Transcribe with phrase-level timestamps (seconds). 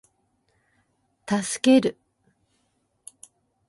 [1.27, 1.95] 助ける